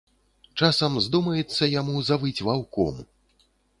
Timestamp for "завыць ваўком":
2.09-2.93